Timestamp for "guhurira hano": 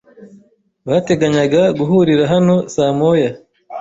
1.79-2.55